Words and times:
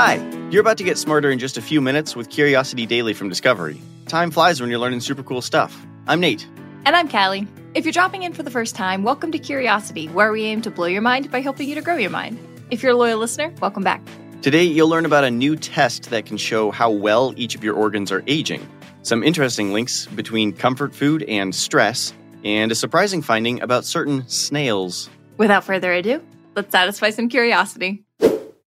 Hi, 0.00 0.14
you're 0.52 0.60
about 0.60 0.78
to 0.78 0.84
get 0.84 0.96
smarter 0.96 1.28
in 1.28 1.40
just 1.40 1.58
a 1.58 1.60
few 1.60 1.80
minutes 1.80 2.14
with 2.14 2.30
Curiosity 2.30 2.86
Daily 2.86 3.14
from 3.14 3.28
Discovery. 3.28 3.82
Time 4.06 4.30
flies 4.30 4.60
when 4.60 4.70
you're 4.70 4.78
learning 4.78 5.00
super 5.00 5.24
cool 5.24 5.42
stuff. 5.42 5.76
I'm 6.06 6.20
Nate. 6.20 6.46
And 6.84 6.94
I'm 6.94 7.08
Calli. 7.08 7.48
If 7.74 7.84
you're 7.84 7.90
dropping 7.90 8.22
in 8.22 8.32
for 8.32 8.44
the 8.44 8.50
first 8.52 8.76
time, 8.76 9.02
welcome 9.02 9.32
to 9.32 9.40
Curiosity, 9.40 10.06
where 10.06 10.30
we 10.30 10.44
aim 10.44 10.62
to 10.62 10.70
blow 10.70 10.86
your 10.86 11.02
mind 11.02 11.32
by 11.32 11.40
helping 11.40 11.68
you 11.68 11.74
to 11.74 11.80
grow 11.80 11.96
your 11.96 12.10
mind. 12.10 12.38
If 12.70 12.80
you're 12.80 12.92
a 12.92 12.96
loyal 12.96 13.18
listener, 13.18 13.52
welcome 13.60 13.82
back. 13.82 14.00
Today, 14.40 14.62
you'll 14.62 14.86
learn 14.88 15.04
about 15.04 15.24
a 15.24 15.32
new 15.32 15.56
test 15.56 16.10
that 16.10 16.26
can 16.26 16.36
show 16.36 16.70
how 16.70 16.92
well 16.92 17.34
each 17.36 17.56
of 17.56 17.64
your 17.64 17.74
organs 17.74 18.12
are 18.12 18.22
aging, 18.28 18.64
some 19.02 19.24
interesting 19.24 19.72
links 19.72 20.06
between 20.06 20.52
comfort 20.52 20.94
food 20.94 21.24
and 21.24 21.52
stress, 21.52 22.12
and 22.44 22.70
a 22.70 22.76
surprising 22.76 23.20
finding 23.20 23.60
about 23.62 23.84
certain 23.84 24.28
snails. 24.28 25.10
Without 25.38 25.64
further 25.64 25.92
ado, 25.92 26.22
let's 26.54 26.70
satisfy 26.70 27.10
some 27.10 27.28
curiosity. 27.28 28.04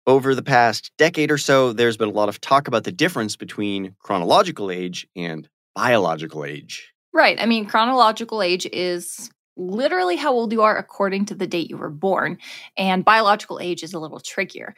Over 0.06 0.36
the 0.36 0.44
past 0.44 0.92
decade 0.98 1.32
or 1.32 1.38
so, 1.38 1.72
there's 1.72 1.96
been 1.96 2.10
a 2.10 2.14
lot 2.14 2.30
of 2.30 2.42
talk 2.42 2.68
about 2.68 2.84
the 2.84 2.92
difference 2.92 3.36
between 3.36 3.96
chronological 4.00 4.70
age 4.70 5.08
and 5.16 5.48
biological 5.76 6.44
age. 6.44 6.94
Right. 7.14 7.40
I 7.40 7.46
mean, 7.46 7.66
chronological 7.66 8.42
age 8.42 8.66
is 8.66 9.32
literally 9.56 10.16
how 10.16 10.34
old 10.34 10.52
you 10.52 10.64
are 10.64 10.78
according 10.78 11.26
to 11.26 11.36
the 11.36 11.48
date 11.48 11.70
you 11.70 11.78
were 11.78 11.90
born, 11.90 12.40
and 12.76 13.06
biological 13.06 13.60
age 13.60 13.84
is 13.84 13.94
a 13.94 14.00
little 14.00 14.20
trickier. 14.20 14.76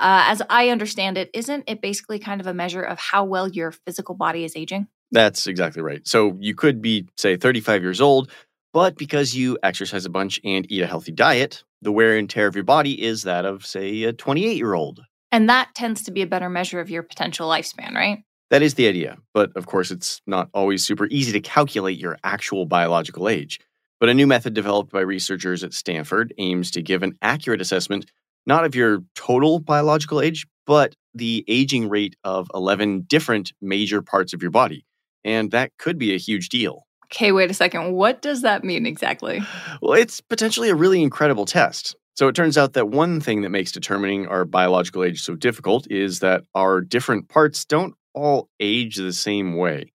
Uh, 0.00 0.24
as 0.26 0.42
I 0.48 0.68
understand 0.68 1.18
it, 1.18 1.30
isn't 1.34 1.64
it 1.66 1.80
basically 1.80 2.18
kind 2.18 2.40
of 2.40 2.46
a 2.46 2.54
measure 2.54 2.82
of 2.82 2.98
how 2.98 3.24
well 3.24 3.48
your 3.48 3.72
physical 3.72 4.14
body 4.14 4.44
is 4.44 4.54
aging? 4.54 4.86
That's 5.10 5.46
exactly 5.46 5.82
right. 5.82 6.06
So 6.06 6.36
you 6.40 6.54
could 6.54 6.82
be, 6.82 7.08
say, 7.16 7.36
35 7.36 7.82
years 7.82 8.00
old, 8.00 8.30
but 8.72 8.96
because 8.96 9.34
you 9.34 9.58
exercise 9.62 10.04
a 10.04 10.10
bunch 10.10 10.40
and 10.44 10.70
eat 10.70 10.82
a 10.82 10.86
healthy 10.86 11.12
diet, 11.12 11.64
the 11.82 11.92
wear 11.92 12.16
and 12.16 12.28
tear 12.28 12.46
of 12.46 12.54
your 12.54 12.64
body 12.64 13.02
is 13.02 13.22
that 13.22 13.44
of, 13.44 13.64
say, 13.64 14.04
a 14.04 14.12
28 14.12 14.56
year 14.56 14.74
old. 14.74 15.00
And 15.30 15.48
that 15.48 15.74
tends 15.74 16.02
to 16.04 16.10
be 16.10 16.22
a 16.22 16.26
better 16.26 16.48
measure 16.48 16.80
of 16.80 16.90
your 16.90 17.02
potential 17.02 17.48
lifespan, 17.48 17.94
right? 17.94 18.24
That 18.50 18.62
is 18.62 18.74
the 18.74 18.88
idea. 18.88 19.18
But 19.34 19.50
of 19.56 19.66
course, 19.66 19.90
it's 19.90 20.22
not 20.26 20.48
always 20.54 20.84
super 20.84 21.06
easy 21.06 21.32
to 21.32 21.40
calculate 21.40 21.98
your 21.98 22.16
actual 22.24 22.64
biological 22.64 23.28
age. 23.28 23.60
But 24.00 24.08
a 24.08 24.14
new 24.14 24.26
method 24.26 24.54
developed 24.54 24.92
by 24.92 25.00
researchers 25.00 25.64
at 25.64 25.74
Stanford 25.74 26.32
aims 26.38 26.70
to 26.70 26.82
give 26.82 27.02
an 27.02 27.18
accurate 27.20 27.60
assessment 27.60 28.10
not 28.46 28.64
of 28.64 28.74
your 28.74 29.00
total 29.14 29.60
biological 29.60 30.22
age, 30.22 30.46
but 30.66 30.96
the 31.14 31.44
aging 31.48 31.88
rate 31.88 32.16
of 32.24 32.50
11 32.54 33.02
different 33.02 33.52
major 33.60 34.00
parts 34.00 34.32
of 34.32 34.40
your 34.40 34.50
body. 34.50 34.86
And 35.22 35.50
that 35.50 35.72
could 35.78 35.98
be 35.98 36.14
a 36.14 36.18
huge 36.18 36.48
deal. 36.48 36.86
Okay, 37.12 37.32
wait 37.32 37.50
a 37.50 37.54
second. 37.54 37.92
What 37.92 38.20
does 38.20 38.42
that 38.42 38.64
mean 38.64 38.84
exactly? 38.84 39.40
Well, 39.80 39.94
it's 39.94 40.20
potentially 40.20 40.68
a 40.68 40.74
really 40.74 41.02
incredible 41.02 41.46
test. 41.46 41.96
So 42.14 42.28
it 42.28 42.34
turns 42.34 42.58
out 42.58 42.72
that 42.72 42.88
one 42.88 43.20
thing 43.20 43.42
that 43.42 43.50
makes 43.50 43.72
determining 43.72 44.26
our 44.26 44.44
biological 44.44 45.04
age 45.04 45.22
so 45.22 45.36
difficult 45.36 45.86
is 45.90 46.18
that 46.18 46.42
our 46.54 46.80
different 46.80 47.28
parts 47.28 47.64
don't 47.64 47.94
all 48.12 48.48
age 48.58 48.96
the 48.96 49.12
same 49.12 49.56
way. 49.56 49.92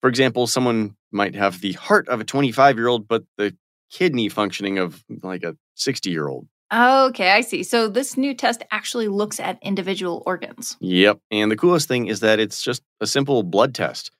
For 0.00 0.10
example, 0.10 0.46
someone 0.46 0.96
might 1.12 1.34
have 1.34 1.60
the 1.60 1.72
heart 1.74 2.08
of 2.08 2.20
a 2.20 2.24
25 2.24 2.76
year 2.76 2.88
old, 2.88 3.06
but 3.06 3.22
the 3.38 3.56
kidney 3.90 4.28
functioning 4.28 4.78
of 4.78 5.04
like 5.22 5.44
a 5.44 5.56
60 5.76 6.10
year 6.10 6.28
old. 6.28 6.46
Okay, 6.72 7.30
I 7.30 7.40
see. 7.40 7.62
So 7.62 7.88
this 7.88 8.16
new 8.16 8.32
test 8.34 8.62
actually 8.70 9.08
looks 9.08 9.40
at 9.40 9.58
individual 9.62 10.22
organs. 10.26 10.76
Yep. 10.80 11.20
And 11.30 11.50
the 11.50 11.56
coolest 11.56 11.88
thing 11.88 12.06
is 12.06 12.20
that 12.20 12.38
it's 12.38 12.62
just 12.62 12.82
a 13.00 13.06
simple 13.06 13.42
blood 13.42 13.74
test. 13.74 14.12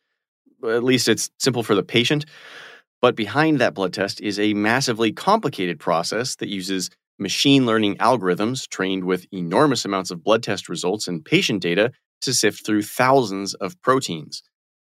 At 0.65 0.85
least 0.85 1.09
it's 1.09 1.31
simple 1.39 1.63
for 1.63 1.75
the 1.75 1.83
patient. 1.83 2.27
But 3.01 3.17
behind 3.17 3.59
that 3.59 3.75
blood 3.75 3.93
test 3.93 4.21
is 4.21 4.39
a 4.39 4.55
massively 4.55 5.13
complicated 5.13 5.79
process 5.79 6.37
that 6.37 6.49
uses 6.49 6.91
machine 7.19 7.67
learning 7.67 7.97
algorithms 7.97 8.69
trained 8.69 9.05
with 9.05 9.27
enormous 9.33 9.85
amounts 9.85 10.11
of 10.11 10.23
blood 10.23 10.43
test 10.43 10.69
results 10.69 11.09
and 11.09 11.25
patient 11.25 11.63
data 11.63 11.93
to 12.23 12.35
sift 12.35 12.65
through 12.65 12.83
thousands 12.83 13.55
of 13.55 13.81
proteins. 13.83 14.43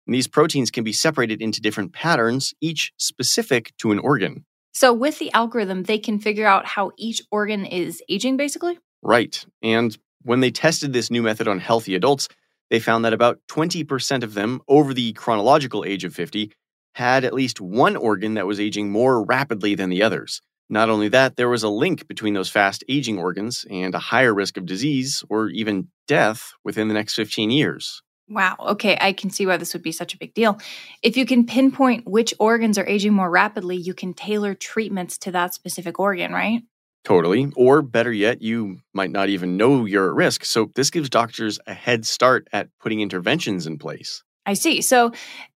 And 0.06 0.14
these 0.14 0.26
proteins 0.26 0.70
can 0.70 0.84
be 0.84 0.92
separated 0.92 1.42
into 1.42 1.60
different 1.60 1.92
patterns, 1.92 2.54
each 2.62 2.92
specific 2.96 3.72
to 3.78 3.92
an 3.92 3.98
organ. 3.98 4.46
So 4.72 4.92
with 4.92 5.18
the 5.18 5.32
algorithm, 5.32 5.82
they 5.82 5.98
can 5.98 6.18
figure 6.18 6.46
out 6.46 6.64
how 6.64 6.92
each 6.96 7.22
organ 7.30 7.66
is 7.66 8.02
aging, 8.08 8.36
basically? 8.36 8.78
Right. 9.02 9.44
And 9.62 9.96
when 10.22 10.40
they 10.40 10.50
tested 10.50 10.92
this 10.92 11.10
new 11.10 11.22
method 11.22 11.48
on 11.48 11.58
healthy 11.58 11.94
adults, 11.94 12.28
they 12.70 12.80
found 12.80 13.04
that 13.04 13.12
about 13.12 13.40
20% 13.48 14.22
of 14.22 14.34
them 14.34 14.60
over 14.68 14.94
the 14.94 15.12
chronological 15.14 15.84
age 15.84 16.04
of 16.04 16.14
50 16.14 16.52
had 16.94 17.24
at 17.24 17.34
least 17.34 17.60
one 17.60 17.96
organ 17.96 18.34
that 18.34 18.46
was 18.46 18.60
aging 18.60 18.90
more 18.90 19.24
rapidly 19.24 19.74
than 19.74 19.90
the 19.90 20.02
others. 20.02 20.42
Not 20.70 20.90
only 20.90 21.08
that, 21.08 21.36
there 21.36 21.48
was 21.48 21.62
a 21.62 21.68
link 21.68 22.06
between 22.08 22.34
those 22.34 22.50
fast 22.50 22.84
aging 22.88 23.18
organs 23.18 23.64
and 23.70 23.94
a 23.94 23.98
higher 23.98 24.34
risk 24.34 24.56
of 24.56 24.66
disease 24.66 25.24
or 25.30 25.48
even 25.48 25.88
death 26.06 26.52
within 26.64 26.88
the 26.88 26.94
next 26.94 27.14
15 27.14 27.50
years. 27.50 28.02
Wow. 28.28 28.56
Okay. 28.60 28.98
I 29.00 29.14
can 29.14 29.30
see 29.30 29.46
why 29.46 29.56
this 29.56 29.72
would 29.72 29.82
be 29.82 29.92
such 29.92 30.12
a 30.12 30.18
big 30.18 30.34
deal. 30.34 30.58
If 31.02 31.16
you 31.16 31.24
can 31.24 31.46
pinpoint 31.46 32.06
which 32.06 32.34
organs 32.38 32.76
are 32.76 32.86
aging 32.86 33.14
more 33.14 33.30
rapidly, 33.30 33.76
you 33.76 33.94
can 33.94 34.12
tailor 34.12 34.54
treatments 34.54 35.16
to 35.18 35.32
that 35.32 35.54
specific 35.54 35.98
organ, 35.98 36.32
right? 36.32 36.60
Totally. 37.08 37.50
Or 37.56 37.80
better 37.80 38.12
yet, 38.12 38.42
you 38.42 38.80
might 38.92 39.10
not 39.10 39.30
even 39.30 39.56
know 39.56 39.86
you're 39.86 40.10
at 40.10 40.14
risk. 40.14 40.44
So 40.44 40.70
this 40.74 40.90
gives 40.90 41.08
doctors 41.08 41.58
a 41.66 41.72
head 41.72 42.04
start 42.04 42.46
at 42.52 42.68
putting 42.80 43.00
interventions 43.00 43.66
in 43.66 43.78
place. 43.78 44.22
I 44.44 44.52
see. 44.52 44.82
So 44.82 45.12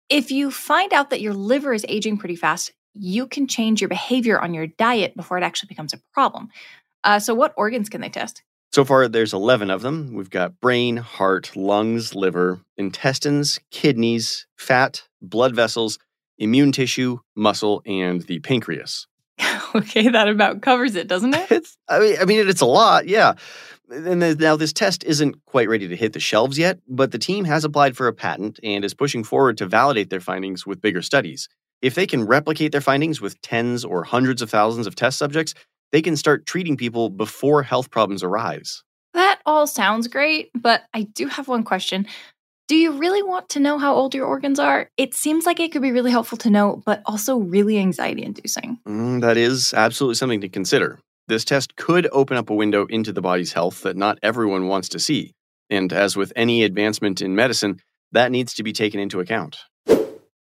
if 0.09 0.31
you 0.31 0.53
find 0.53 0.93
out 0.93 1.11
that 1.11 1.21
your 1.21 1.35
liver 1.35 1.75
is 1.75 1.85
aging 1.89 2.19
pretty 2.19 2.37
fast, 2.37 2.71
you 2.95 3.27
can 3.27 3.49
change 3.49 3.81
your 3.81 3.89
behavior 3.89 4.41
on 4.41 4.55
your 4.55 4.69
diet 4.69 5.17
before 5.17 5.39
it 5.39 5.43
actually 5.43 5.67
becomes 5.67 5.93
a 5.93 6.01
problem. 6.15 6.51
Uh, 7.03 7.19
so, 7.19 7.35
what 7.35 7.53
organs 7.57 7.89
can 7.89 8.01
they 8.01 8.09
test? 8.11 8.45
So 8.73 8.85
far, 8.85 9.09
there's 9.09 9.33
11 9.33 9.71
of 9.71 9.83
them. 9.83 10.15
We've 10.15 10.31
got 10.31 10.61
brain, 10.61 10.99
heart, 10.99 11.57
lungs, 11.57 12.15
liver, 12.15 12.61
intestines, 12.77 13.59
kidneys, 13.73 14.47
fat, 14.57 15.03
blood 15.21 15.57
vessels, 15.57 15.99
immune 16.39 16.71
tissue, 16.71 17.19
muscle, 17.35 17.83
and 17.87 18.23
the 18.23 18.39
pancreas. 18.39 19.09
okay, 19.75 20.09
that 20.09 20.29
about 20.29 20.63
covers 20.63 20.95
it, 20.97 21.09
doesn't 21.09 21.35
it? 21.35 21.51
It's, 21.51 21.77
I 21.89 21.99
mean, 22.01 22.17
I 22.21 22.25
mean, 22.25 22.49
it's 22.49 22.61
a 22.61 22.67
lot, 22.67 23.09
yeah. 23.09 23.35
And 23.91 24.39
now 24.39 24.57
this 24.57 24.73
test 24.73 25.03
isn't 25.05 25.45
quite 25.47 25.69
ready 25.69 25.89
to 25.89 25.97
hit 25.97 26.13
the 26.13 26.21
shelves 26.21 26.59
yet, 26.59 26.79
but 26.89 27.11
the 27.11 27.19
team 27.19 27.45
has 27.45 27.65
applied 27.65 27.97
for 27.97 28.07
a 28.07 28.13
patent 28.13 28.61
and 28.63 28.85
is 28.85 28.95
pushing 28.95 29.25
forward 29.25 29.59
to 29.59 29.67
validate 29.67 30.11
their 30.11 30.21
findings 30.21 30.65
with 30.65 30.81
bigger 30.81 31.03
studies. 31.03 31.49
If 31.83 31.95
they 31.95 32.07
can 32.07 32.25
replicate 32.25 32.73
their 32.73 32.81
findings 32.81 33.21
with 33.21 33.41
tens 33.43 33.85
or 33.85 34.05
hundreds 34.05 34.43
of 34.43 34.51
thousands 34.51 34.87
of 34.87 34.95
test 34.95 35.19
subjects, 35.19 35.55
they 35.93 36.03
can 36.03 36.17
start 36.17 36.47
treating 36.47 36.77
people 36.77 37.11
before 37.11 37.63
health 37.63 37.91
problems 37.91 38.23
arise. 38.23 38.85
That 39.15 39.41
all 39.45 39.67
sounds 39.67 40.07
great, 40.07 40.51
but 40.55 40.83
I 40.95 41.03
do 41.03 41.27
have 41.27 41.49
one 41.49 41.65
question. 41.65 42.07
Do 42.71 42.77
you 42.77 42.93
really 42.93 43.25
want 43.25 43.49
to 43.49 43.59
know 43.59 43.79
how 43.79 43.97
old 43.97 44.15
your 44.15 44.27
organs 44.27 44.61
are? 44.61 44.89
It 44.97 45.13
seems 45.13 45.45
like 45.45 45.59
it 45.59 45.73
could 45.73 45.83
be 45.83 45.91
really 45.91 46.13
helpful 46.13 46.39
to 46.39 46.51
know, 46.51 46.81
but 46.87 47.03
also 47.05 47.37
really 47.37 47.79
anxiety 47.79 48.23
inducing. 48.23 48.79
Mm, 48.87 49.23
that 49.23 49.37
is 49.37 49.75
absolutely 49.75 50.15
something 50.15 50.41
to 50.43 50.49
consider. 50.49 51.01
This 51.27 51.45
test 51.45 51.75
could 51.75 52.07
open 52.13 52.37
up 52.37 52.49
a 52.49 52.55
window 52.55 52.87
into 52.87 53.13
the 53.13 53.21
body's 53.21 53.53
health 53.53 53.83
that 53.83 53.97
not 53.97 54.21
everyone 54.23 54.69
wants 54.69 54.89
to 54.91 55.01
see. 55.01 55.35
And 55.69 55.93
as 55.93 56.17
with 56.17 56.33
any 56.37 56.63
advancement 56.63 57.21
in 57.21 57.35
medicine, 57.35 57.81
that 58.13 58.31
needs 58.31 58.55
to 58.55 58.63
be 58.63 58.73
taken 58.73 59.01
into 59.01 59.19
account. 59.19 59.59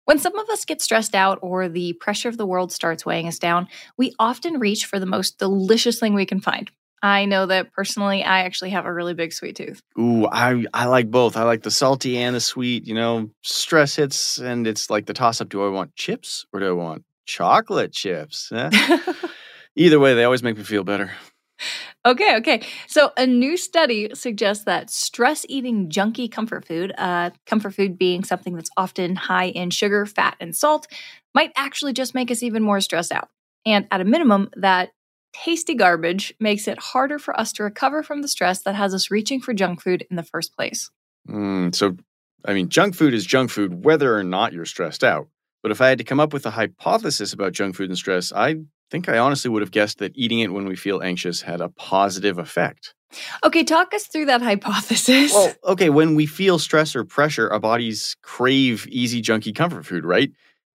When 0.04 0.18
some 0.18 0.36
of 0.36 0.48
us 0.48 0.64
get 0.64 0.82
stressed 0.82 1.14
out 1.14 1.38
or 1.40 1.68
the 1.68 1.92
pressure 2.00 2.28
of 2.28 2.36
the 2.36 2.46
world 2.46 2.72
starts 2.72 3.06
weighing 3.06 3.28
us 3.28 3.38
down, 3.38 3.68
we 3.96 4.12
often 4.18 4.58
reach 4.58 4.86
for 4.86 4.98
the 4.98 5.06
most 5.06 5.38
delicious 5.38 6.00
thing 6.00 6.14
we 6.14 6.26
can 6.26 6.40
find. 6.40 6.68
I 7.02 7.26
know 7.26 7.46
that 7.46 7.72
personally, 7.72 8.24
I 8.24 8.40
actually 8.40 8.70
have 8.70 8.86
a 8.86 8.92
really 8.92 9.14
big 9.14 9.32
sweet 9.32 9.56
tooth. 9.56 9.80
Ooh, 9.98 10.26
I, 10.26 10.64
I 10.74 10.86
like 10.86 11.10
both. 11.10 11.36
I 11.36 11.44
like 11.44 11.62
the 11.62 11.70
salty 11.70 12.18
and 12.18 12.34
the 12.34 12.40
sweet. 12.40 12.86
You 12.86 12.94
know, 12.94 13.30
stress 13.42 13.96
hits, 13.96 14.38
and 14.38 14.66
it's 14.66 14.90
like 14.90 15.06
the 15.06 15.14
toss 15.14 15.40
up 15.40 15.48
do 15.48 15.64
I 15.64 15.68
want 15.68 15.94
chips 15.94 16.46
or 16.52 16.60
do 16.60 16.68
I 16.68 16.72
want 16.72 17.04
chocolate 17.26 17.92
chips? 17.92 18.50
Eh? 18.52 18.98
Either 19.76 20.00
way, 20.00 20.14
they 20.14 20.24
always 20.24 20.42
make 20.42 20.56
me 20.56 20.64
feel 20.64 20.82
better. 20.82 21.12
Okay, 22.06 22.36
okay. 22.36 22.62
So 22.86 23.12
a 23.16 23.26
new 23.26 23.56
study 23.56 24.10
suggests 24.14 24.64
that 24.64 24.90
stress 24.90 25.44
eating 25.48 25.88
junky 25.88 26.30
comfort 26.30 26.64
food, 26.64 26.92
uh, 26.96 27.30
comfort 27.46 27.74
food 27.74 27.98
being 27.98 28.24
something 28.24 28.54
that's 28.54 28.70
often 28.76 29.16
high 29.16 29.48
in 29.48 29.70
sugar, 29.70 30.06
fat, 30.06 30.36
and 30.40 30.54
salt, 30.54 30.86
might 31.34 31.52
actually 31.56 31.92
just 31.92 32.14
make 32.14 32.30
us 32.30 32.42
even 32.42 32.62
more 32.62 32.80
stressed 32.80 33.12
out. 33.12 33.28
And 33.66 33.86
at 33.90 34.00
a 34.00 34.04
minimum, 34.04 34.50
that 34.56 34.90
tasty 35.44 35.74
garbage 35.74 36.34
makes 36.40 36.66
it 36.66 36.78
harder 36.78 37.18
for 37.18 37.38
us 37.38 37.52
to 37.52 37.62
recover 37.62 38.02
from 38.02 38.22
the 38.22 38.28
stress 38.28 38.62
that 38.62 38.74
has 38.74 38.94
us 38.94 39.10
reaching 39.10 39.40
for 39.40 39.54
junk 39.54 39.80
food 39.80 40.06
in 40.10 40.16
the 40.16 40.22
first 40.22 40.54
place. 40.54 40.90
Mm, 41.28 41.74
so, 41.74 41.96
I 42.44 42.54
mean, 42.54 42.68
junk 42.68 42.94
food 42.94 43.14
is 43.14 43.24
junk 43.24 43.50
food 43.50 43.84
whether 43.84 44.16
or 44.16 44.24
not 44.24 44.52
you're 44.52 44.64
stressed 44.64 45.04
out. 45.04 45.28
But 45.62 45.72
if 45.72 45.80
I 45.80 45.88
had 45.88 45.98
to 45.98 46.04
come 46.04 46.20
up 46.20 46.32
with 46.32 46.46
a 46.46 46.50
hypothesis 46.50 47.32
about 47.32 47.52
junk 47.52 47.76
food 47.76 47.90
and 47.90 47.98
stress, 47.98 48.32
I 48.32 48.56
think 48.90 49.08
I 49.08 49.18
honestly 49.18 49.50
would 49.50 49.62
have 49.62 49.70
guessed 49.70 49.98
that 49.98 50.12
eating 50.14 50.40
it 50.40 50.52
when 50.52 50.66
we 50.66 50.76
feel 50.76 51.02
anxious 51.02 51.42
had 51.42 51.60
a 51.60 51.68
positive 51.68 52.38
effect. 52.38 52.94
Okay, 53.42 53.64
talk 53.64 53.94
us 53.94 54.06
through 54.06 54.26
that 54.26 54.42
hypothesis. 54.42 55.32
Well, 55.32 55.54
okay, 55.64 55.90
when 55.90 56.14
we 56.14 56.26
feel 56.26 56.58
stress 56.58 56.94
or 56.94 57.04
pressure, 57.04 57.50
our 57.50 57.58
bodies 57.58 58.16
crave 58.22 58.86
easy, 58.88 59.22
junky 59.22 59.54
comfort 59.54 59.86
food, 59.86 60.04
right? 60.04 60.30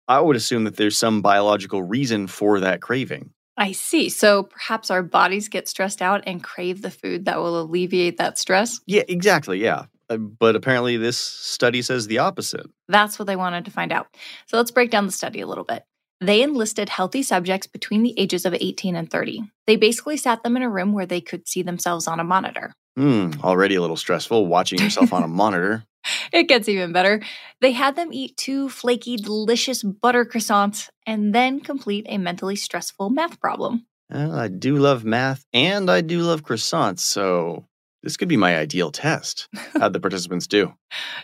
I 0.09 0.21
would 0.21 0.37
assume 0.37 0.65
that 0.65 0.77
there's 0.77 0.99
some 0.99 1.23
biological 1.23 1.83
reason 1.83 2.27
for 2.27 2.61
that 2.61 2.81
craving. 2.81 3.31
I 3.57 3.73
see. 3.73 4.09
So 4.09 4.45
perhaps 4.45 4.91
our 4.91 5.03
bodies 5.03 5.49
get 5.49 5.69
stressed 5.69 6.01
out 6.01 6.23
and 6.27 6.43
crave 6.43 6.83
the 6.83 6.91
food 6.91 7.27
that 7.27 7.39
will 7.39 7.61
alleviate 7.61 8.17
that 8.17 8.39
stress? 8.39 8.81
Yeah, 8.87 9.03
exactly. 9.09 9.63
Yeah. 9.63 9.87
Uh, 10.09 10.17
but 10.17 10.57
apparently, 10.57 10.97
this 10.97 11.19
study 11.19 11.83
says 11.83 12.07
the 12.07 12.19
opposite. 12.19 12.67
That's 12.89 13.19
what 13.19 13.27
they 13.27 13.37
wanted 13.37 13.65
to 13.67 13.71
find 13.71 13.93
out. 13.93 14.09
So 14.47 14.57
let's 14.57 14.71
break 14.71 14.91
down 14.91 15.07
the 15.07 15.13
study 15.13 15.41
a 15.41 15.47
little 15.47 15.65
bit. 15.65 15.85
They 16.21 16.43
enlisted 16.43 16.89
healthy 16.89 17.23
subjects 17.23 17.67
between 17.67 18.03
the 18.03 18.19
ages 18.19 18.45
of 18.45 18.55
18 18.55 18.95
and 18.95 19.11
30. 19.11 19.43
They 19.67 19.77
basically 19.77 20.17
sat 20.17 20.43
them 20.43 20.57
in 20.57 20.63
a 20.63 20.71
room 20.71 20.93
where 20.93 21.07
they 21.07 21.21
could 21.21 21.49
see 21.49 21.63
themselves 21.63 22.07
on 22.07 22.21
a 22.21 22.25
monitor. 22.25 22.73
Hmm, 22.97 23.31
already 23.43 23.75
a 23.75 23.81
little 23.81 23.97
stressful 23.97 24.47
watching 24.47 24.79
yourself 24.79 25.13
on 25.13 25.23
a 25.23 25.29
monitor. 25.43 25.85
It 26.33 26.49
gets 26.49 26.69
even 26.69 26.93
better. 26.93 27.23
They 27.61 27.73
had 27.73 27.95
them 27.97 28.13
eat 28.13 28.37
two 28.37 28.69
flaky, 28.69 29.17
delicious 29.17 29.83
butter 29.83 30.25
croissants 30.25 30.89
and 31.07 31.35
then 31.35 31.61
complete 31.61 32.07
a 32.09 32.19
mentally 32.19 32.57
stressful 32.57 33.11
math 33.11 33.41
problem. 33.41 33.87
Well, 34.11 34.35
I 34.35 34.49
do 34.49 34.77
love 34.77 35.05
math 35.05 35.45
and 35.53 35.91
I 35.91 36.01
do 36.01 36.21
love 36.21 36.43
croissants, 36.43 37.01
so 37.01 37.67
this 38.03 38.17
could 38.17 38.29
be 38.29 38.37
my 38.37 38.57
ideal 38.57 38.91
test. 38.91 39.49
How'd 39.79 39.93
the 39.93 40.01
participants 40.01 40.47
do? 40.47 40.75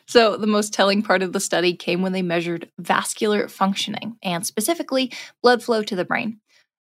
So, 0.07 0.37
the 0.37 0.47
most 0.47 0.73
telling 0.73 1.03
part 1.03 1.23
of 1.23 1.33
the 1.33 1.41
study 1.41 1.75
came 1.75 2.03
when 2.03 2.13
they 2.13 2.23
measured 2.23 2.71
vascular 2.79 3.49
functioning 3.49 4.17
and 4.23 4.47
specifically 4.47 5.13
blood 5.43 5.63
flow 5.63 5.83
to 5.83 5.97
the 5.97 6.05
brain. 6.05 6.41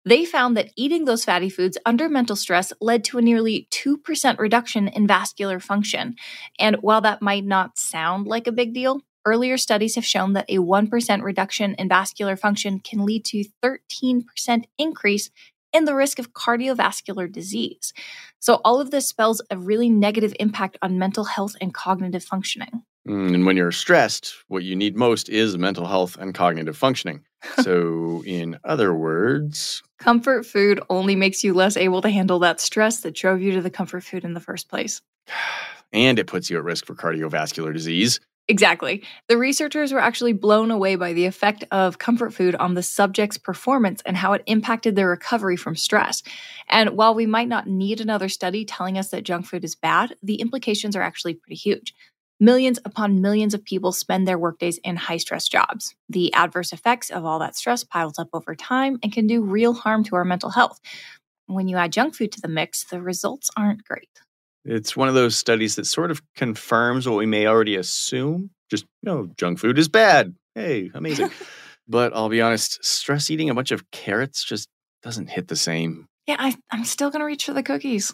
They 0.07 0.23
found 0.23 0.55
that 0.55 0.71
eating 0.75 1.05
those 1.05 1.25
fatty 1.25 1.49
foods 1.49 1.79
under 1.83 2.07
mental 2.07 2.35
stress 2.35 2.71
led 2.79 3.03
to 3.05 3.17
a 3.17 3.23
nearly 3.23 3.67
2% 3.71 4.37
reduction 4.37 4.87
in 4.87 5.07
vascular 5.07 5.59
function. 5.59 6.15
And 6.59 6.75
while 6.77 7.01
that 7.01 7.23
might 7.23 7.43
not 7.43 7.79
sound 7.79 8.27
like 8.27 8.45
a 8.45 8.51
big 8.51 8.73
deal, 8.73 9.01
earlier 9.25 9.57
studies 9.57 9.95
have 9.95 10.05
shown 10.05 10.33
that 10.33 10.45
a 10.47 10.57
1% 10.57 11.23
reduction 11.23 11.73
in 11.75 11.89
vascular 11.89 12.35
function 12.35 12.79
can 12.79 13.03
lead 13.03 13.25
to 13.25 13.45
13% 13.63 14.23
increase 14.77 15.31
in 15.73 15.85
the 15.85 15.95
risk 15.95 16.19
of 16.19 16.33
cardiovascular 16.33 17.29
disease. 17.29 17.91
So 18.39 18.61
all 18.63 18.79
of 18.79 18.91
this 18.91 19.09
spells 19.09 19.41
a 19.49 19.57
really 19.57 19.89
negative 19.89 20.35
impact 20.39 20.77
on 20.83 20.99
mental 20.99 21.25
health 21.25 21.55
and 21.59 21.73
cognitive 21.73 22.23
functioning. 22.23 22.83
Mm, 23.07 23.35
and 23.35 23.45
when 23.45 23.55
you're 23.55 23.71
stressed, 23.71 24.33
what 24.47 24.63
you 24.63 24.75
need 24.75 24.95
most 24.95 25.29
is 25.29 25.57
mental 25.57 25.85
health 25.85 26.17
and 26.19 26.33
cognitive 26.33 26.75
functioning. 26.75 27.23
so, 27.61 28.23
in 28.25 28.57
other 28.63 28.93
words, 28.93 29.83
comfort 29.99 30.45
food 30.45 30.79
only 30.89 31.15
makes 31.15 31.43
you 31.43 31.53
less 31.53 31.77
able 31.77 32.01
to 32.01 32.09
handle 32.09 32.39
that 32.39 32.59
stress 32.59 33.01
that 33.01 33.15
drove 33.15 33.41
you 33.41 33.51
to 33.53 33.61
the 33.61 33.69
comfort 33.69 34.03
food 34.03 34.23
in 34.23 34.33
the 34.33 34.39
first 34.39 34.69
place. 34.69 35.01
And 35.93 36.19
it 36.19 36.27
puts 36.27 36.49
you 36.49 36.57
at 36.57 36.63
risk 36.65 36.85
for 36.85 36.93
cardiovascular 36.93 37.71
disease. 37.71 38.19
Exactly. 38.49 39.03
The 39.27 39.37
researchers 39.37 39.93
were 39.93 39.99
actually 39.99 40.33
blown 40.33 40.69
away 40.69 40.97
by 40.97 41.13
the 41.13 41.25
effect 41.25 41.63
of 41.71 41.99
comfort 41.99 42.33
food 42.33 42.53
on 42.55 42.73
the 42.73 42.83
subject's 42.83 43.37
performance 43.37 44.01
and 44.05 44.17
how 44.17 44.33
it 44.33 44.43
impacted 44.45 44.95
their 44.95 45.09
recovery 45.09 45.55
from 45.55 45.75
stress. 45.75 46.21
And 46.67 46.91
while 46.91 47.15
we 47.15 47.25
might 47.25 47.47
not 47.47 47.67
need 47.67 48.01
another 48.01 48.27
study 48.27 48.65
telling 48.65 48.97
us 48.97 49.09
that 49.09 49.23
junk 49.23 49.47
food 49.47 49.63
is 49.63 49.73
bad, 49.73 50.15
the 50.21 50.35
implications 50.35 50.95
are 50.95 51.01
actually 51.01 51.35
pretty 51.35 51.55
huge. 51.55 51.95
Millions 52.39 52.79
upon 52.83 53.21
millions 53.21 53.53
of 53.53 53.63
people 53.63 53.93
spend 53.93 54.27
their 54.27 54.37
workdays 54.37 54.77
in 54.83 54.97
high 54.97 55.17
stress 55.17 55.47
jobs. 55.47 55.95
The 56.09 56.33
adverse 56.33 56.73
effects 56.73 57.09
of 57.09 57.23
all 57.23 57.39
that 57.39 57.55
stress 57.55 57.85
piles 57.85 58.19
up 58.19 58.27
over 58.33 58.55
time 58.55 58.99
and 59.01 59.11
can 59.11 59.25
do 59.25 59.41
real 59.41 59.73
harm 59.73 60.03
to 60.05 60.17
our 60.17 60.25
mental 60.25 60.49
health. 60.49 60.81
When 61.47 61.69
you 61.69 61.77
add 61.77 61.93
junk 61.93 62.15
food 62.15 62.33
to 62.33 62.41
the 62.41 62.49
mix, 62.49 62.83
the 62.83 63.01
results 63.01 63.49
aren't 63.55 63.85
great. 63.85 64.09
It's 64.65 64.97
one 64.97 65.07
of 65.07 65.13
those 65.13 65.37
studies 65.37 65.75
that 65.75 65.85
sort 65.85 66.11
of 66.11 66.21
confirms 66.35 67.07
what 67.07 67.17
we 67.17 67.25
may 67.25 67.47
already 67.47 67.75
assume. 67.75 68.49
Just, 68.69 68.83
you 69.03 69.11
know, 69.11 69.29
junk 69.37 69.59
food 69.59 69.77
is 69.77 69.87
bad. 69.87 70.35
Hey, 70.55 70.91
amazing. 70.93 71.29
but 71.87 72.13
I'll 72.13 72.29
be 72.29 72.41
honest, 72.41 72.83
stress 72.83 73.29
eating 73.29 73.49
a 73.49 73.55
bunch 73.55 73.71
of 73.71 73.89
carrots 73.91 74.43
just 74.43 74.67
doesn't 75.03 75.29
hit 75.29 75.47
the 75.47 75.55
same. 75.55 76.07
Yeah, 76.27 76.37
I, 76.39 76.55
I'm 76.71 76.83
still 76.83 77.11
going 77.11 77.19
to 77.19 77.25
reach 77.25 77.45
for 77.45 77.53
the 77.53 77.63
cookies. 77.63 78.13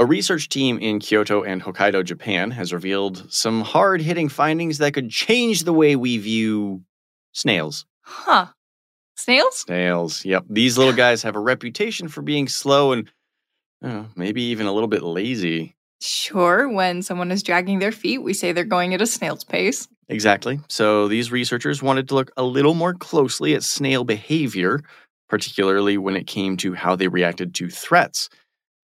A 0.00 0.06
research 0.06 0.48
team 0.48 0.78
in 0.78 0.98
Kyoto 0.98 1.42
and 1.42 1.62
Hokkaido, 1.62 2.02
Japan, 2.02 2.52
has 2.52 2.72
revealed 2.72 3.30
some 3.30 3.60
hard 3.60 4.00
hitting 4.00 4.30
findings 4.30 4.78
that 4.78 4.94
could 4.94 5.10
change 5.10 5.64
the 5.64 5.74
way 5.74 5.94
we 5.94 6.16
view 6.16 6.82
snails. 7.32 7.84
Huh. 8.00 8.46
Snails? 9.18 9.58
Snails, 9.58 10.24
yep. 10.24 10.46
These 10.48 10.78
little 10.78 10.94
guys 10.94 11.22
have 11.22 11.36
a 11.36 11.40
reputation 11.40 12.08
for 12.08 12.22
being 12.22 12.48
slow 12.48 12.92
and 12.92 13.10
uh, 13.84 14.04
maybe 14.16 14.40
even 14.44 14.66
a 14.66 14.72
little 14.72 14.88
bit 14.88 15.02
lazy. 15.02 15.76
Sure, 16.00 16.66
when 16.66 17.02
someone 17.02 17.30
is 17.30 17.42
dragging 17.42 17.78
their 17.78 17.92
feet, 17.92 18.22
we 18.22 18.32
say 18.32 18.52
they're 18.52 18.64
going 18.64 18.94
at 18.94 19.02
a 19.02 19.06
snail's 19.06 19.44
pace. 19.44 19.86
Exactly. 20.08 20.60
So 20.68 21.08
these 21.08 21.30
researchers 21.30 21.82
wanted 21.82 22.08
to 22.08 22.14
look 22.14 22.30
a 22.38 22.42
little 22.42 22.72
more 22.72 22.94
closely 22.94 23.54
at 23.54 23.62
snail 23.62 24.04
behavior, 24.04 24.80
particularly 25.28 25.98
when 25.98 26.16
it 26.16 26.26
came 26.26 26.56
to 26.56 26.72
how 26.72 26.96
they 26.96 27.08
reacted 27.08 27.54
to 27.56 27.68
threats. 27.68 28.30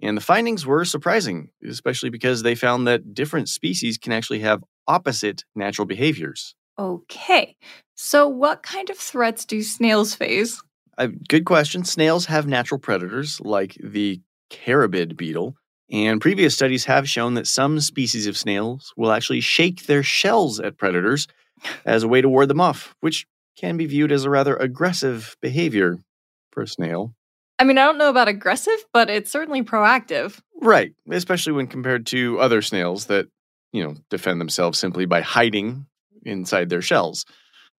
And 0.03 0.17
the 0.17 0.23
findings 0.23 0.67
were 0.67 0.85
surprising, 0.85 1.51
especially 1.67 2.11
because 2.11 2.43
they 2.43 2.55
found 2.55 2.87
that 2.87 3.15
different 3.15 3.49
species 3.49 3.97
can 3.97 4.13
actually 4.13 4.41
have 4.41 4.63
opposite 4.87 5.45
natural 5.55 5.87
behaviors. 5.87 6.55
Okay, 6.79 7.57
so 7.95 8.29
what 8.29 8.63
kind 8.63 8.91
of 8.91 8.99
threats 8.99 9.47
do 9.47 9.63
snails 9.63 10.15
face? 10.15 10.63
Uh, 10.99 11.09
good 11.29 11.47
question. 11.47 11.85
Snails 11.85 12.27
have 12.27 12.47
natural 12.47 12.79
predators 12.79 13.41
like 13.41 13.77
the 13.83 14.21
carabid 14.51 15.17
beetle, 15.17 15.57
and 15.91 16.21
previous 16.21 16.55
studies 16.55 16.85
have 16.85 17.09
shown 17.09 17.35
that 17.35 17.47
some 17.47 17.81
species 17.81 18.27
of 18.27 18.37
snails 18.37 18.93
will 18.97 19.13
actually 19.13 19.41
shake 19.41 19.87
their 19.87 20.03
shells 20.03 20.61
at 20.61 20.77
predators 20.77 21.27
as 21.87 22.03
a 22.03 22.09
way 22.09 22.21
to 22.21 22.29
ward 22.29 22.49
them 22.49 22.61
off, 22.61 22.95
which 23.01 23.27
can 23.57 23.77
be 23.77 23.87
viewed 23.87 24.13
as 24.13 24.25
a 24.25 24.31
rather 24.31 24.57
aggressive 24.57 25.37
behavior 25.41 25.99
for 26.51 26.63
a 26.63 26.67
snail. 26.67 27.15
I 27.59 27.65
mean, 27.65 27.79
I 27.79 27.85
don't 27.85 27.99
know 27.99 28.11
about 28.11 28.29
aggressive, 28.29 28.85
but 28.93 29.09
it's 29.09 29.31
certainly 29.31 29.63
proactive. 29.63 30.41
Right, 30.61 30.93
especially 31.11 31.53
when 31.53 31.67
compared 31.67 32.07
to 32.07 32.39
other 32.39 32.63
snails 32.63 33.07
that, 33.07 33.27
you 33.73 33.83
know, 33.83 33.95
defend 34.11 34.41
themselves 34.41 34.79
simply 34.79 35.07
by 35.07 35.21
hiding 35.23 35.87
inside 36.25 36.69
their 36.69 36.83
shells. 36.83 37.25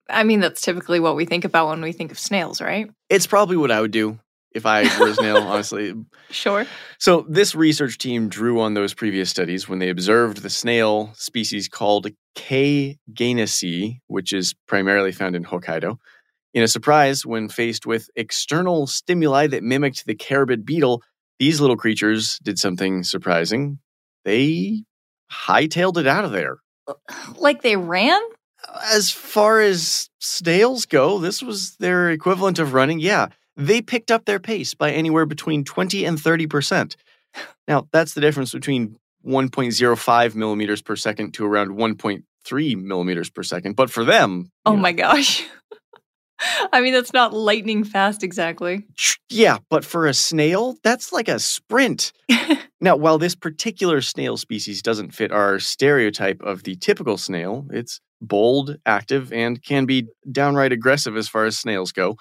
I 0.10 0.24
mean, 0.24 0.40
that's 0.40 0.62
typically 0.62 1.00
what 1.00 1.16
we 1.16 1.26
think 1.26 1.46
about 1.46 1.68
when 1.70 1.82
we 1.82 1.92
think 1.92 2.12
of 2.12 2.20
snails, 2.20 2.62
right? 2.62 2.90
It's 3.10 3.28
probably 3.28 3.58
what 3.58 3.72
I 3.72 3.82
would 3.82 3.92
do 3.92 4.20
if 4.54 4.66
I 4.66 4.84
were 5.00 5.10
a 5.10 5.14
snail, 5.14 5.38
honestly. 5.48 5.94
Sure. 6.30 6.66
So, 6.98 7.26
this 7.30 7.54
research 7.54 7.98
team 7.98 8.30
drew 8.30 8.60
on 8.60 8.74
those 8.74 8.94
previous 8.94 9.30
studies 9.30 9.68
when 9.68 9.80
they 9.80 9.90
observed 9.90 10.42
the 10.42 10.50
snail 10.50 11.12
species 11.16 11.68
called 11.68 12.08
K. 12.36 12.98
gainesi, 13.14 14.00
which 14.08 14.34
is 14.34 14.54
primarily 14.68 15.12
found 15.12 15.36
in 15.36 15.44
Hokkaido. 15.44 15.98
In 16.58 16.64
a 16.64 16.68
surprise, 16.68 17.24
when 17.24 17.50
faced 17.50 17.86
with 17.86 18.10
external 18.16 18.88
stimuli 18.88 19.46
that 19.46 19.62
mimicked 19.62 20.08
the 20.08 20.16
carabid 20.16 20.66
beetle, 20.66 21.04
these 21.38 21.62
little 21.62 21.78
creatures 21.78 22.40
did 22.42 22.58
something 22.58 23.04
surprising. 23.04 23.78
They 24.26 24.84
hightailed 25.32 25.98
it 25.98 26.08
out 26.08 26.26
of 26.26 26.32
there. 26.32 26.58
Uh, 26.88 26.96
like 27.36 27.62
they 27.62 27.76
ran? 27.76 28.20
As 28.92 29.12
far 29.12 29.62
as 29.62 30.10
snails 30.18 30.88
go, 30.88 31.20
this 31.20 31.44
was 31.44 31.76
their 31.76 32.10
equivalent 32.10 32.58
of 32.58 32.74
running. 32.74 33.00
Yeah, 33.00 33.28
they 33.56 33.80
picked 33.80 34.10
up 34.10 34.26
their 34.26 34.40
pace 34.40 34.74
by 34.74 34.90
anywhere 34.90 35.28
between 35.28 35.64
20 35.64 36.06
and 36.06 36.18
30%. 36.18 36.96
Now, 37.68 37.88
that's 37.94 38.16
the 38.16 38.22
difference 38.22 38.52
between 38.52 38.98
1.05 39.24 40.34
millimeters 40.34 40.82
per 40.82 40.96
second 40.96 41.36
to 41.36 41.46
around 41.46 41.78
1.3 41.78 42.84
millimeters 42.84 43.30
per 43.30 43.44
second. 43.44 43.76
But 43.76 43.92
for 43.92 44.04
them, 44.04 44.50
Oh 44.66 44.72
you 44.72 44.78
know, 44.78 44.82
my 44.82 44.94
gosh. 44.94 45.46
I 46.74 46.82
mean, 46.82 46.94
that's 46.94 47.14
not 47.14 47.34
lightning 47.34 47.84
fast 47.84 48.24
exactly. 48.24 48.86
yeah, 49.30 49.58
but 49.70 49.84
for 49.86 50.06
a 50.06 50.14
snail, 50.14 50.76
that's 50.84 51.12
like 51.12 51.28
a 51.28 51.40
sprint. 51.40 52.12
Now, 52.80 52.96
while 52.96 53.18
this 53.18 53.34
particular 53.34 54.02
snail 54.02 54.38
species 54.38 54.84
doesn't 54.84 55.12
fit 55.12 55.32
our 55.32 55.58
stereotype 55.60 56.42
of 56.42 56.64
the 56.64 56.76
typical 56.76 57.18
snail, 57.18 57.66
it's 57.72 58.00
bold, 58.22 58.78
active, 58.86 59.34
and 59.34 59.64
can 59.64 59.86
be 59.86 60.08
downright 60.32 60.72
aggressive 60.72 61.18
as 61.18 61.28
far 61.28 61.46
as 61.46 61.58
snails 61.58 61.92
go. 61.92 62.18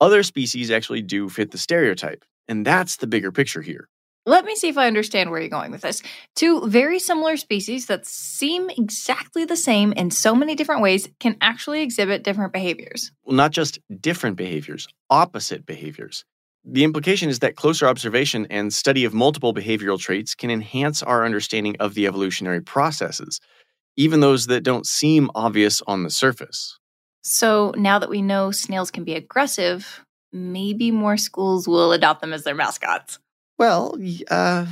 Other 0.00 0.22
species 0.22 0.70
actually 0.70 1.02
do 1.02 1.28
fit 1.28 1.50
the 1.50 1.58
stereotype, 1.58 2.24
and 2.46 2.64
that's 2.64 2.96
the 2.96 3.06
bigger 3.06 3.30
picture 3.30 3.60
here. 3.60 3.88
Let 4.28 4.44
me 4.44 4.56
see 4.56 4.68
if 4.68 4.76
I 4.76 4.86
understand 4.86 5.30
where 5.30 5.40
you're 5.40 5.48
going 5.48 5.70
with 5.70 5.80
this. 5.80 6.02
Two 6.36 6.68
very 6.68 6.98
similar 6.98 7.38
species 7.38 7.86
that 7.86 8.04
seem 8.04 8.68
exactly 8.68 9.46
the 9.46 9.56
same 9.56 9.92
in 9.92 10.10
so 10.10 10.34
many 10.34 10.54
different 10.54 10.82
ways 10.82 11.08
can 11.18 11.38
actually 11.40 11.80
exhibit 11.80 12.24
different 12.24 12.52
behaviors. 12.52 13.10
Well, 13.24 13.36
not 13.36 13.52
just 13.52 13.78
different 14.02 14.36
behaviors, 14.36 14.86
opposite 15.08 15.64
behaviors. 15.64 16.26
The 16.62 16.84
implication 16.84 17.30
is 17.30 17.38
that 17.38 17.56
closer 17.56 17.88
observation 17.88 18.46
and 18.50 18.70
study 18.70 19.06
of 19.06 19.14
multiple 19.14 19.54
behavioral 19.54 19.98
traits 19.98 20.34
can 20.34 20.50
enhance 20.50 21.02
our 21.02 21.24
understanding 21.24 21.76
of 21.80 21.94
the 21.94 22.06
evolutionary 22.06 22.60
processes, 22.60 23.40
even 23.96 24.20
those 24.20 24.48
that 24.48 24.62
don't 24.62 24.86
seem 24.86 25.30
obvious 25.34 25.80
on 25.86 26.02
the 26.02 26.10
surface. 26.10 26.78
So 27.22 27.72
now 27.78 27.98
that 27.98 28.10
we 28.10 28.20
know 28.20 28.50
snails 28.50 28.90
can 28.90 29.04
be 29.04 29.14
aggressive, 29.14 30.04
maybe 30.34 30.90
more 30.90 31.16
schools 31.16 31.66
will 31.66 31.92
adopt 31.92 32.20
them 32.20 32.34
as 32.34 32.44
their 32.44 32.54
mascots. 32.54 33.18
Well, 33.58 33.96
uh, 34.30 34.66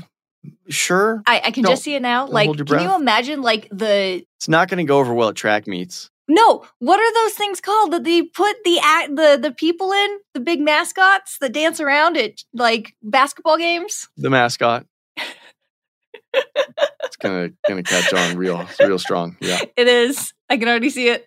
sure. 0.69 1.23
I, 1.27 1.43
I 1.47 1.51
can 1.51 1.65
just 1.65 1.83
see 1.83 1.95
it 1.95 2.03
now. 2.03 2.27
Like, 2.27 2.51
can 2.67 2.81
you 2.81 2.95
imagine 2.95 3.43
like 3.43 3.69
the 3.71 4.25
It's 4.37 4.49
not 4.49 4.69
going 4.69 4.79
to 4.79 4.85
go 4.85 4.99
over 4.99 5.13
well 5.13 5.31
at 5.31 5.37
track 5.37 5.67
meets. 5.67 6.11
no? 6.29 6.65
What 6.79 7.01
are 7.01 7.15
those 7.15 7.35
things 7.35 7.61
called 7.61 7.93
that 7.93 8.05
they 8.05 8.23
put 8.23 8.57
the 8.65 8.79
act 8.83 9.17
the 9.17 9.39
the 9.41 9.53
people 9.53 9.93
in 9.93 10.19
the 10.35 10.41
big 10.41 10.61
mascots 10.61 11.39
that 11.41 11.53
dance 11.53 11.81
around 11.81 12.17
at 12.17 12.43
like 12.55 12.95
basketball 13.03 13.59
games? 13.59 14.09
The 14.17 14.31
mascot. 14.31 14.87
it's 15.17 17.17
gonna 17.21 17.51
gonna 17.69 17.83
catch 17.83 18.13
on 18.13 18.37
real 18.37 18.67
real 18.81 18.99
strong. 18.99 19.37
Yeah. 19.41 19.61
It 19.77 19.89
is. 19.89 20.33
I 20.49 20.57
can 20.59 20.69
already 20.69 20.91
see 20.91 21.09
it. 21.09 21.27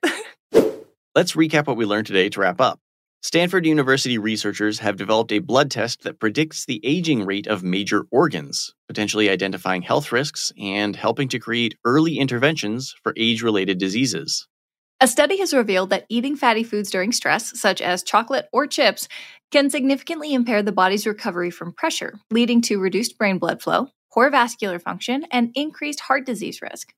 Let's 1.15 1.33
recap 1.33 1.67
what 1.67 1.75
we 1.75 1.85
learned 1.85 2.07
today 2.07 2.29
to 2.29 2.39
wrap 2.39 2.61
up. 2.61 2.79
Stanford 3.21 3.65
University 3.65 4.17
researchers 4.17 4.79
have 4.79 4.95
developed 4.95 5.33
a 5.33 5.39
blood 5.39 5.69
test 5.69 6.03
that 6.03 6.21
predicts 6.21 6.65
the 6.65 6.79
aging 6.85 7.25
rate 7.25 7.47
of 7.47 7.63
major 7.63 8.05
organs, 8.11 8.73
potentially 8.87 9.29
identifying 9.29 9.81
health 9.81 10.13
risks 10.13 10.53
and 10.57 10.95
helping 10.95 11.27
to 11.27 11.37
create 11.37 11.75
early 11.83 12.17
interventions 12.17 12.95
for 13.03 13.13
age 13.17 13.43
related 13.43 13.77
diseases. 13.77 14.47
A 15.01 15.07
study 15.07 15.37
has 15.39 15.53
revealed 15.53 15.89
that 15.89 16.05
eating 16.07 16.37
fatty 16.37 16.63
foods 16.63 16.91
during 16.91 17.11
stress, 17.11 17.59
such 17.59 17.81
as 17.81 18.03
chocolate 18.03 18.47
or 18.53 18.65
chips, 18.65 19.09
can 19.51 19.69
significantly 19.69 20.33
impair 20.33 20.63
the 20.63 20.71
body's 20.71 21.05
recovery 21.05 21.51
from 21.51 21.73
pressure, 21.73 22.13
leading 22.31 22.61
to 22.61 22.79
reduced 22.79 23.17
brain 23.17 23.37
blood 23.37 23.61
flow, 23.61 23.87
poor 24.13 24.29
vascular 24.29 24.79
function, 24.79 25.25
and 25.29 25.51
increased 25.55 25.99
heart 25.99 26.25
disease 26.25 26.61
risk. 26.61 26.93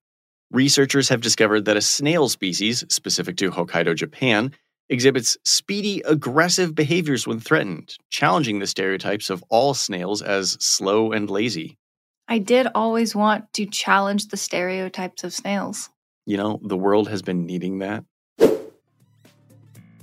Researchers 0.51 1.09
have 1.09 1.21
discovered 1.21 1.65
that 1.65 1.77
a 1.77 1.81
snail 1.81 2.27
species, 2.27 2.83
specific 2.89 3.37
to 3.37 3.49
Hokkaido, 3.49 3.95
Japan, 3.95 4.51
exhibits 4.91 5.37
speedy, 5.45 6.03
aggressive 6.05 6.75
behaviors 6.75 7.25
when 7.25 7.39
threatened, 7.39 7.95
challenging 8.11 8.59
the 8.59 8.67
stereotypes 8.67 9.29
of 9.29 9.43
all 9.49 9.73
snails 9.73 10.21
as 10.21 10.57
slow 10.59 11.13
and 11.13 11.29
lazy. 11.29 11.77
I 12.27 12.37
did 12.37 12.67
always 12.75 13.15
want 13.15 13.51
to 13.53 13.65
challenge 13.65 14.27
the 14.27 14.37
stereotypes 14.37 15.23
of 15.23 15.33
snails. 15.33 15.89
You 16.25 16.37
know, 16.37 16.59
the 16.61 16.77
world 16.77 17.09
has 17.09 17.21
been 17.21 17.45
needing 17.45 17.79
that. 17.79 18.03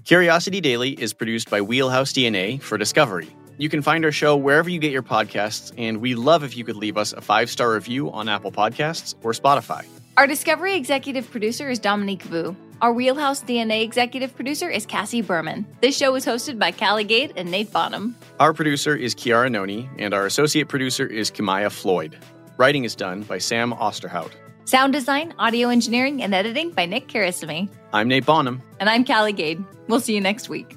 Curiosity 0.04 0.60
Daily 0.62 0.90
is 0.90 1.12
produced 1.12 1.50
by 1.50 1.60
Wheelhouse 1.60 2.12
DNA 2.12 2.60
for 2.60 2.78
Discovery. 2.78 3.28
You 3.58 3.68
can 3.68 3.82
find 3.82 4.04
our 4.04 4.12
show 4.12 4.36
wherever 4.36 4.70
you 4.70 4.78
get 4.78 4.92
your 4.92 5.02
podcasts, 5.02 5.72
and 5.76 5.98
we 5.98 6.14
love 6.14 6.44
if 6.44 6.56
you 6.56 6.64
could 6.64 6.76
leave 6.76 6.96
us 6.96 7.12
a 7.12 7.20
five 7.20 7.50
star 7.50 7.74
review 7.74 8.10
on 8.10 8.28
Apple 8.28 8.52
Podcasts 8.52 9.14
or 9.22 9.32
Spotify. 9.32 9.84
Our 10.16 10.26
Discovery 10.26 10.74
executive 10.76 11.30
producer 11.30 11.68
is 11.68 11.78
Dominique 11.78 12.22
Vu. 12.22 12.56
Our 12.80 12.92
Wheelhouse 12.92 13.42
DNA 13.42 13.82
executive 13.82 14.36
producer 14.36 14.70
is 14.70 14.86
Cassie 14.86 15.20
Berman. 15.20 15.66
This 15.80 15.96
show 15.96 16.14
is 16.14 16.24
hosted 16.24 16.60
by 16.60 16.70
Calli 16.70 17.06
Gade 17.06 17.32
and 17.34 17.50
Nate 17.50 17.72
Bonham. 17.72 18.14
Our 18.38 18.54
producer 18.54 18.94
is 18.94 19.16
Kiara 19.16 19.50
Noni, 19.50 19.90
and 19.98 20.14
our 20.14 20.26
associate 20.26 20.68
producer 20.68 21.04
is 21.04 21.28
Kimaya 21.28 21.72
Floyd. 21.72 22.16
Writing 22.56 22.84
is 22.84 22.94
done 22.94 23.22
by 23.22 23.38
Sam 23.38 23.72
Osterhout. 23.72 24.30
Sound 24.64 24.92
design, 24.92 25.34
audio 25.40 25.70
engineering, 25.70 26.22
and 26.22 26.32
editing 26.32 26.70
by 26.70 26.86
Nick 26.86 27.08
Karasamy. 27.08 27.68
I'm 27.92 28.06
Nate 28.06 28.24
Bonham. 28.24 28.62
And 28.78 28.88
I'm 28.88 29.04
Calli 29.04 29.34
Gade. 29.34 29.64
We'll 29.88 29.98
see 29.98 30.14
you 30.14 30.20
next 30.20 30.48
week. 30.48 30.76